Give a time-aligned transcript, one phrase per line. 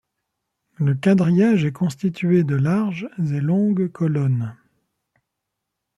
[0.79, 4.57] Le quadrillage est constitué de larges et longues colonnes.